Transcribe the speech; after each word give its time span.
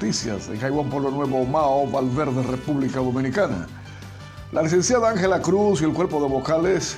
Noticias, 0.00 0.48
en 0.48 0.60
Jaibón 0.60 0.88
por 0.88 1.02
lo 1.02 1.10
Nuevo, 1.10 1.44
Mao, 1.44 1.84
Valverde, 1.90 2.40
República 2.44 3.00
Dominicana. 3.00 3.66
La 4.52 4.62
licenciada 4.62 5.10
Ángela 5.10 5.42
Cruz 5.42 5.82
y 5.82 5.86
el 5.86 5.92
cuerpo 5.92 6.22
de 6.22 6.28
vocales 6.28 6.96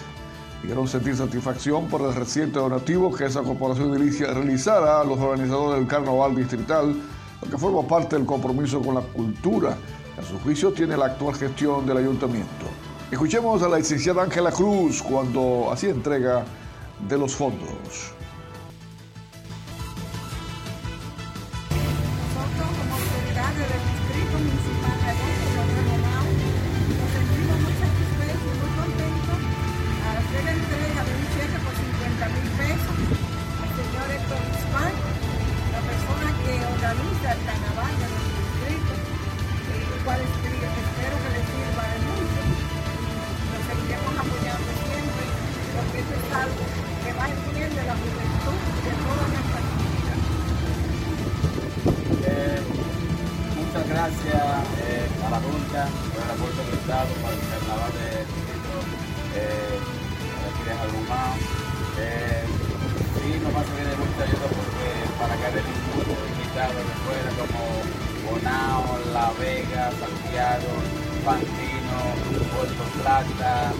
dijeron 0.61 0.87
sentir 0.87 1.17
satisfacción 1.17 1.89
por 1.89 2.03
el 2.03 2.15
reciente 2.15 2.59
donativo 2.59 3.11
que 3.11 3.25
esa 3.25 3.41
corporación 3.41 3.95
realizara 3.95 5.01
a 5.01 5.05
los 5.05 5.19
organizadores 5.19 5.79
del 5.79 5.89
Carnaval 5.89 6.37
Distrital, 6.37 6.95
lo 7.41 7.51
que 7.51 7.57
forma 7.57 7.89
parte 7.89 8.17
del 8.17 8.27
compromiso 8.27 8.83
con 8.83 8.97
la 8.97 9.01
cultura 9.01 9.79
que 10.15 10.21
a 10.21 10.23
su 10.25 10.39
juicio 10.41 10.71
tiene 10.71 10.95
la 10.95 11.07
actual 11.07 11.35
gestión 11.35 11.87
del 11.87 11.97
ayuntamiento. 11.97 12.67
Escuchemos 13.11 13.63
a 13.63 13.69
la 13.71 13.79
licenciada 13.79 14.25
Ángela 14.25 14.53
Cruz 14.53 15.03
cuando 15.03 15.73
hacía 15.73 15.89
entrega 15.89 16.45
de 17.09 17.17
los 17.17 17.35
fondos. 17.35 18.13
Nos 24.41 24.49
sentimos 27.13 27.57
muy 27.61 27.75
y 27.77 28.57
muy 28.57 28.71
contentos 28.81 29.39
por 31.61 31.75
50 31.77 32.25
mil 32.33 32.49
pesos 32.57 32.97
señor 33.77 34.09
la 35.73 35.81
persona 35.85 36.29
que 36.41 36.57
organiza 36.73 37.29
el 37.37 37.41
carnaval 37.45 37.93
de 38.01 38.07
nuestro 38.09 38.41
distrito, 38.41 38.95
el 39.77 40.01
cual 40.09 40.21
espero 40.25 41.17
que 41.21 41.31
le 41.37 41.43
sirva 41.45 41.85
de 41.85 41.99
mucho. 42.01 42.41
Nos 43.45 43.63
seguiremos 43.69 44.15
apoyando 44.25 44.71
siempre 44.89 45.25
porque 45.77 46.01
esto 46.01 46.15
es 46.17 46.29
algo 46.33 46.65
que 47.05 47.13
va 47.13 47.29
en 47.29 47.41
bien 47.53 47.73
de 47.77 47.85
la 47.85 47.93
juventud. 47.93 48.70
Francia, 54.11 54.63
eh, 54.83 55.07
a 55.25 55.31
la 55.31 55.41
Dulca, 55.41 55.87
el 55.87 56.23
aeropuerto 56.23 56.63
del 56.65 56.75
Estado, 56.75 57.11
para 57.23 57.35
el 57.35 57.47
carnaval 57.47 57.93
de 57.95 58.11
Tito, 58.27 58.77
eh, 59.39 59.79
de 60.67 60.73
Jalumán. 60.75 61.39
Eh, 61.99 62.45
sí, 63.15 63.39
no 63.43 63.51
pasa 63.51 63.71
de 63.71 63.97
mucho 63.97 64.19
ayuda 64.19 64.47
porque 64.51 64.89
para 65.19 65.35
acá 65.35 65.51
del 65.55 65.63
mundo 65.63 66.13
invitado 66.27 66.75
de 66.75 66.95
fuera 67.07 67.31
como 67.39 67.63
Bonao, 68.27 68.99
La 69.15 69.31
Vega, 69.39 69.93
Santiago, 69.95 70.73
Pantino, 71.25 71.99
Puerto 72.51 72.83
Plata, 72.99 73.73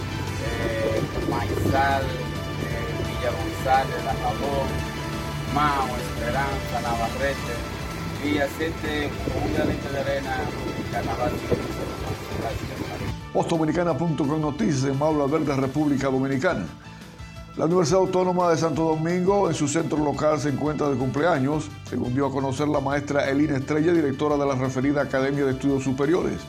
eh, 0.47 1.03
Maizal, 1.29 2.07
eh, 2.07 2.93
Villa 3.03 3.31
González, 3.35 3.99
La 4.05 4.15
Jabón, 4.15 4.69
Mao, 5.55 5.91
Esperanza, 5.97 6.77
Navarrete. 6.83 7.80
Postdominicana.com 13.33 14.41
Noticias 14.41 14.85
en 14.85 14.99
Maula 14.99 15.27
Verde, 15.27 15.57
República 15.57 16.09
Dominicana. 16.09 16.67
La 17.57 17.65
Universidad 17.65 18.01
Autónoma 18.01 18.51
de 18.51 18.57
Santo 18.57 18.83
Domingo, 18.83 19.49
en 19.49 19.55
su 19.55 19.69
centro 19.69 19.99
local, 19.99 20.39
se 20.39 20.51
encuentra 20.51 20.89
de 20.89 20.97
cumpleaños, 20.97 21.69
según 21.89 22.15
dio 22.15 22.27
a 22.27 22.31
conocer 22.31 22.69
la 22.69 22.81
maestra 22.81 23.29
Elina 23.29 23.57
Estrella, 23.57 23.93
directora 23.93 24.37
de 24.37 24.47
la 24.47 24.55
referida 24.55 25.03
Academia 25.03 25.45
de 25.45 25.53
Estudios 25.53 25.83
Superiores. 25.83 26.41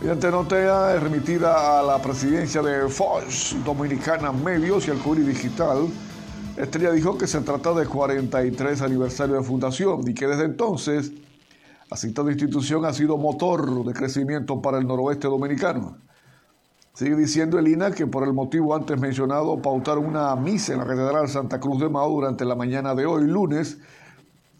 Mediante 0.00 0.30
notea 0.30 0.96
remitida 0.96 1.78
a 1.78 1.82
la 1.82 2.02
presidencia 2.02 2.60
de 2.60 2.88
FOS 2.88 3.56
Dominicana 3.64 4.32
Medios 4.32 4.88
y 4.88 4.90
al 4.90 4.98
Curi 4.98 5.22
Digital, 5.22 5.88
Estrella 6.56 6.92
dijo 6.92 7.18
que 7.18 7.26
se 7.26 7.40
trata 7.40 7.74
de 7.74 7.84
43 7.84 8.80
aniversario 8.82 9.34
de 9.34 9.42
fundación 9.42 10.08
y 10.08 10.14
que 10.14 10.28
desde 10.28 10.44
entonces 10.44 11.10
la 11.90 11.96
citada 11.96 12.30
institución 12.30 12.84
ha 12.84 12.92
sido 12.92 13.18
motor 13.18 13.84
de 13.84 13.92
crecimiento 13.92 14.62
para 14.62 14.78
el 14.78 14.86
noroeste 14.86 15.26
dominicano. 15.26 15.98
Sigue 16.92 17.16
diciendo 17.16 17.58
Elina 17.58 17.90
que 17.90 18.06
por 18.06 18.22
el 18.22 18.32
motivo 18.32 18.72
antes 18.72 19.00
mencionado 19.00 19.60
pautaron 19.60 20.06
una 20.06 20.36
misa 20.36 20.74
en 20.74 20.78
la 20.78 20.86
Catedral 20.86 21.28
Santa 21.28 21.58
Cruz 21.58 21.80
de 21.80 21.88
Mao 21.88 22.08
durante 22.08 22.44
la 22.44 22.54
mañana 22.54 22.94
de 22.94 23.04
hoy, 23.04 23.26
lunes, 23.26 23.78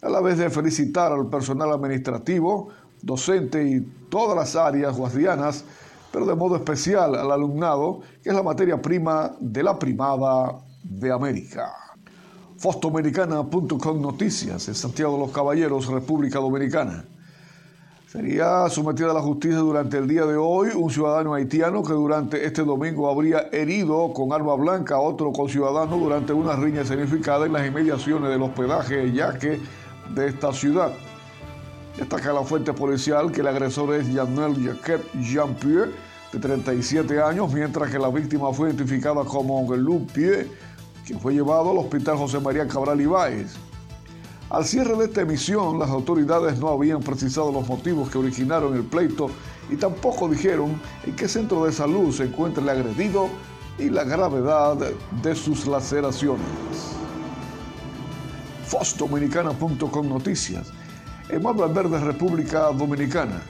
a 0.01 0.09
la 0.09 0.19
vez 0.19 0.37
de 0.37 0.49
felicitar 0.49 1.13
al 1.13 1.29
personal 1.29 1.71
administrativo, 1.71 2.71
docente 3.01 3.63
y 3.63 3.79
todas 4.09 4.35
las 4.35 4.57
áreas 4.57 4.97
guardianas, 4.97 5.63
pero 6.11 6.25
de 6.25 6.35
modo 6.35 6.57
especial 6.57 7.15
al 7.15 7.31
alumnado, 7.31 8.01
que 8.21 8.31
es 8.31 8.35
la 8.35 8.43
materia 8.43 8.81
prima 8.81 9.33
de 9.39 9.63
la 9.63 9.79
primada 9.79 10.59
de 10.83 11.11
América. 11.13 11.84
Fostoamericana.com 12.65 14.01
Noticias 14.01 14.67
en 14.67 14.73
Santiago 14.73 15.13
de 15.13 15.19
los 15.19 15.31
Caballeros, 15.31 15.85
República 15.85 16.39
Dominicana. 16.39 17.05
Sería 18.07 18.67
sometido 18.69 19.11
a 19.11 19.13
la 19.13 19.21
justicia 19.21 19.59
durante 19.59 19.99
el 19.99 20.07
día 20.07 20.25
de 20.25 20.35
hoy 20.35 20.69
un 20.73 20.89
ciudadano 20.89 21.35
haitiano 21.35 21.83
que 21.83 21.93
durante 21.93 22.43
este 22.43 22.63
domingo 22.63 23.07
habría 23.07 23.49
herido 23.51 24.11
con 24.13 24.33
arma 24.33 24.55
blanca 24.55 24.95
a 24.95 24.99
otro 24.99 25.31
conciudadano 25.31 25.95
durante 25.95 26.33
una 26.33 26.55
riña 26.55 26.81
escenificada 26.81 27.45
en 27.45 27.53
las 27.53 27.67
inmediaciones 27.67 28.31
del 28.31 28.41
hospedaje 28.41 29.11
Yaque 29.11 29.59
de 30.15 30.27
esta 30.27 30.51
ciudad. 30.51 30.91
Destaca 31.95 32.33
la 32.33 32.41
fuente 32.41 32.73
policial 32.73 33.31
que 33.31 33.41
el 33.41 33.47
agresor 33.47 33.93
es 33.93 34.07
Janel 34.11 34.55
Jacquet 34.55 35.03
Jean-Pierre, 35.21 35.91
de 36.33 36.39
37 36.39 37.21
años, 37.21 37.53
mientras 37.53 37.91
que 37.91 37.99
la 37.99 38.09
víctima 38.09 38.51
fue 38.51 38.69
identificada 38.69 39.23
como 39.23 39.67
Pierre, 40.11 40.49
quien 41.05 41.19
fue 41.19 41.33
llevado 41.33 41.71
al 41.71 41.77
hospital 41.77 42.17
José 42.17 42.39
María 42.39 42.67
Cabral 42.67 42.99
Ibáez. 42.99 43.53
Al 44.49 44.65
cierre 44.65 44.95
de 44.97 45.05
esta 45.05 45.21
emisión, 45.21 45.79
las 45.79 45.89
autoridades 45.89 46.59
no 46.59 46.69
habían 46.69 47.01
precisado 47.01 47.51
los 47.51 47.67
motivos 47.67 48.09
que 48.09 48.17
originaron 48.17 48.75
el 48.75 48.83
pleito 48.83 49.29
y 49.69 49.75
tampoco 49.75 50.27
dijeron 50.27 50.79
en 51.05 51.15
qué 51.15 51.27
centro 51.27 51.65
de 51.65 51.71
salud 51.71 52.11
se 52.13 52.23
encuentra 52.23 52.61
el 52.63 52.69
agredido 52.69 53.29
y 53.77 53.89
la 53.89 54.03
gravedad 54.03 54.77
de 55.21 55.35
sus 55.35 55.67
laceraciones. 55.67 56.45
FOSDominicana.com 58.67 60.09
Noticias. 60.09 60.71
En 61.29 61.43
Verde, 61.73 61.99
República 61.99 62.71
Dominicana. 62.71 63.41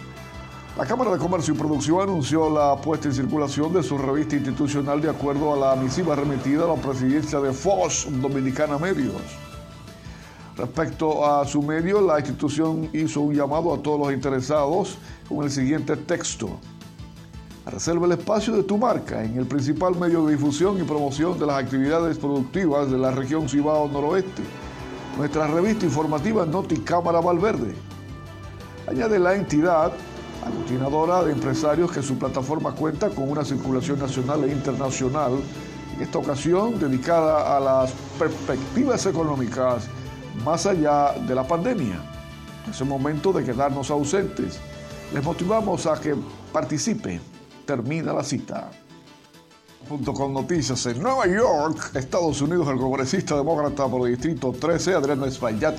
La 0.78 0.86
Cámara 0.86 1.12
de 1.12 1.18
Comercio 1.18 1.54
y 1.54 1.58
Producción 1.58 2.02
anunció 2.02 2.50
la 2.50 2.76
puesta 2.76 3.08
en 3.08 3.14
circulación 3.14 3.72
de 3.72 3.82
su 3.82 3.98
revista 3.98 4.36
institucional 4.36 5.00
de 5.00 5.10
acuerdo 5.10 5.54
a 5.54 5.56
la 5.56 5.82
misiva 5.82 6.18
remitida 6.18 6.66
a 6.66 6.68
la 6.68 6.76
presidencia 6.76 7.40
de 7.40 7.54
FOS 7.54 8.08
Dominicana 8.22 8.78
Medios. 8.78 9.22
Respecto 10.58 11.26
a 11.26 11.46
su 11.46 11.62
medio, 11.62 12.02
la 12.02 12.20
institución 12.20 12.90
hizo 12.92 13.22
un 13.22 13.34
llamado 13.34 13.74
a 13.74 13.82
todos 13.82 14.02
los 14.02 14.14
interesados 14.14 14.98
con 15.30 15.46
el 15.46 15.50
siguiente 15.50 15.96
texto. 15.96 16.50
Reserva 17.66 18.06
el 18.08 18.12
espacio 18.12 18.54
de 18.54 18.64
tu 18.64 18.78
marca 18.78 19.24
en 19.24 19.38
el 19.38 19.46
principal 19.46 19.96
medio 19.98 20.26
de 20.26 20.34
difusión 20.34 20.78
y 20.78 20.84
promoción 20.84 21.40
de 21.40 21.46
las 21.46 21.64
actividades 21.64 22.18
productivas 22.18 22.92
de 22.92 22.98
la 22.98 23.12
región 23.12 23.48
Cibao 23.48 23.88
Noroeste. 23.88 24.44
Nuestra 25.18 25.48
revista 25.48 25.86
informativa 25.86 26.46
Noti 26.46 26.80
Cámara 26.80 27.22
Valverde. 27.22 27.74
Añade 28.88 29.18
la 29.20 29.36
entidad 29.36 29.94
aglutinadora 30.46 31.24
de 31.24 31.32
empresarios 31.32 31.92
que 31.92 32.02
su 32.02 32.18
plataforma 32.18 32.74
cuenta 32.74 33.10
con 33.10 33.30
una 33.30 33.44
circulación 33.44 34.00
nacional 34.00 34.44
e 34.44 34.52
internacional, 34.52 35.40
en 35.96 36.02
esta 36.02 36.20
ocasión 36.20 36.80
dedicada 36.80 37.56
a 37.56 37.60
las 37.60 37.92
perspectivas 38.20 39.06
económicas 39.06 39.88
más 40.44 40.66
allá 40.66 41.14
de 41.14 41.36
la 41.36 41.48
pandemia. 41.48 42.00
Es 42.70 42.82
el 42.82 42.88
momento 42.88 43.32
de 43.32 43.44
quedarnos 43.44 43.90
ausentes. 43.92 44.60
Les 45.14 45.24
motivamos 45.24 45.86
a 45.86 46.00
que 46.00 46.16
participen. 46.52 47.22
Termina 47.66 48.14
la 48.14 48.24
cita. 48.24 48.70
Punto 49.88 50.14
con 50.14 50.34
noticias 50.34 50.84
en 50.88 51.02
Nueva 51.02 51.28
York, 51.28 51.92
Estados 51.96 52.42
Unidos, 52.42 52.68
el 52.70 52.78
congresista 52.78 53.36
demócrata 53.36 53.88
por 53.88 54.08
el 54.08 54.16
distrito 54.16 54.52
13, 54.52 54.96
Adriano 54.96 55.26
Espaillat, 55.26 55.78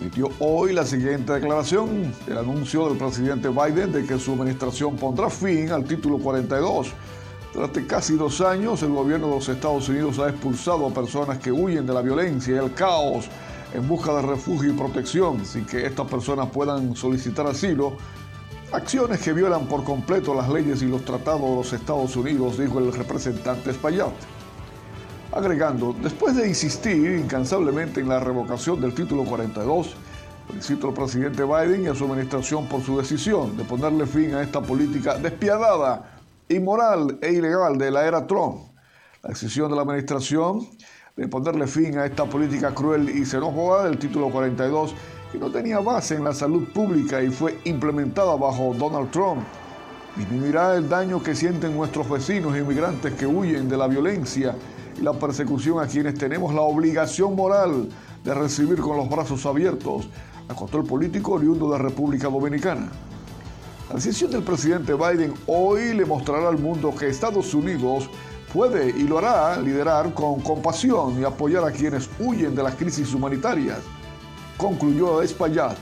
emitió 0.00 0.30
hoy 0.40 0.72
la 0.72 0.84
siguiente 0.84 1.32
declaración, 1.32 2.12
el 2.26 2.38
anuncio 2.38 2.88
del 2.88 2.98
presidente 2.98 3.48
Biden 3.48 3.92
de 3.92 4.04
que 4.04 4.18
su 4.18 4.32
administración 4.32 4.96
pondrá 4.96 5.30
fin 5.30 5.70
al 5.70 5.84
título 5.84 6.18
42. 6.18 6.92
Durante 7.54 7.86
casi 7.86 8.16
dos 8.16 8.40
años, 8.42 8.82
el 8.82 8.90
gobierno 8.90 9.28
de 9.28 9.34
los 9.36 9.48
Estados 9.48 9.88
Unidos 9.88 10.18
ha 10.18 10.28
expulsado 10.28 10.86
a 10.86 10.90
personas 10.90 11.38
que 11.38 11.50
huyen 11.50 11.86
de 11.86 11.94
la 11.94 12.02
violencia 12.02 12.54
y 12.54 12.58
el 12.58 12.74
caos 12.74 13.26
en 13.72 13.88
busca 13.88 14.14
de 14.14 14.22
refugio 14.22 14.70
y 14.70 14.76
protección 14.76 15.44
sin 15.44 15.64
que 15.64 15.86
estas 15.86 16.06
personas 16.06 16.48
puedan 16.50 16.94
solicitar 16.94 17.46
asilo, 17.46 17.96
acciones 18.72 19.20
que 19.20 19.32
violan 19.32 19.66
por 19.66 19.84
completo 19.84 20.34
las 20.34 20.48
leyes 20.48 20.82
y 20.82 20.86
los 20.86 21.04
tratados 21.04 21.42
de 21.42 21.56
los 21.56 21.72
Estados 21.72 22.14
Unidos, 22.16 22.58
dijo 22.58 22.78
el 22.78 22.92
representante 22.92 23.70
Espaillat. 23.70 24.12
Agregando, 25.36 25.94
después 26.02 26.34
de 26.34 26.48
insistir 26.48 27.18
incansablemente 27.18 28.00
en 28.00 28.08
la 28.08 28.18
revocación 28.18 28.80
del 28.80 28.94
título 28.94 29.22
42, 29.24 29.94
felicito 30.48 30.88
al 30.88 30.94
presidente 30.94 31.44
Biden 31.44 31.84
y 31.84 31.88
a 31.88 31.94
su 31.94 32.06
administración 32.06 32.66
por 32.66 32.80
su 32.80 32.96
decisión 32.96 33.54
de 33.54 33.64
ponerle 33.64 34.06
fin 34.06 34.32
a 34.32 34.40
esta 34.40 34.62
política 34.62 35.18
despiadada, 35.18 36.20
inmoral 36.48 37.18
e 37.20 37.32
ilegal 37.32 37.76
de 37.76 37.90
la 37.90 38.06
era 38.06 38.26
Trump. 38.26 38.62
La 39.22 39.28
decisión 39.28 39.68
de 39.68 39.76
la 39.76 39.82
administración 39.82 40.66
de 41.16 41.28
ponerle 41.28 41.66
fin 41.66 41.98
a 41.98 42.06
esta 42.06 42.24
política 42.24 42.72
cruel 42.72 43.10
y 43.10 43.26
xenófoba 43.26 43.84
del 43.84 43.98
título 43.98 44.30
42 44.30 44.94
y 45.34 45.36
no 45.36 45.50
tenía 45.50 45.80
base 45.80 46.14
en 46.14 46.24
la 46.24 46.32
salud 46.32 46.66
pública 46.72 47.22
y 47.22 47.28
fue 47.28 47.58
implementada 47.64 48.36
bajo 48.36 48.72
Donald 48.72 49.10
Trump. 49.10 49.42
Disminuirá 50.16 50.76
el 50.76 50.88
daño 50.88 51.22
que 51.22 51.34
sienten 51.34 51.76
nuestros 51.76 52.08
vecinos 52.08 52.56
inmigrantes 52.56 53.12
que 53.12 53.26
huyen 53.26 53.68
de 53.68 53.76
la 53.76 53.86
violencia 53.86 54.54
la 55.02 55.12
persecución 55.12 55.80
a 55.80 55.86
quienes 55.86 56.14
tenemos 56.14 56.54
la 56.54 56.62
obligación 56.62 57.34
moral 57.36 57.88
de 58.24 58.34
recibir 58.34 58.80
con 58.80 58.96
los 58.96 59.08
brazos 59.08 59.44
abiertos, 59.46 60.08
acotó 60.48 60.78
el 60.78 60.84
político 60.84 61.32
oriundo 61.32 61.70
de 61.70 61.78
República 61.78 62.28
Dominicana. 62.28 62.88
La 63.88 63.94
decisión 63.94 64.30
del 64.30 64.42
presidente 64.42 64.94
Biden 64.94 65.34
hoy 65.46 65.94
le 65.94 66.04
mostrará 66.04 66.48
al 66.48 66.58
mundo 66.58 66.94
que 66.94 67.08
Estados 67.08 67.54
Unidos 67.54 68.10
puede 68.52 68.90
y 68.90 69.02
lo 69.02 69.18
hará 69.18 69.60
liderar 69.60 70.12
con 70.14 70.40
compasión 70.40 71.20
y 71.20 71.24
apoyar 71.24 71.64
a 71.64 71.70
quienes 71.70 72.08
huyen 72.18 72.54
de 72.54 72.62
las 72.62 72.74
crisis 72.74 73.12
humanitarias, 73.14 73.78
concluyó 74.56 75.22
Espaillat. 75.22 75.78